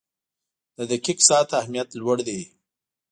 [0.77, 2.41] •د دقیق ساعت اهمیت لوړ دی.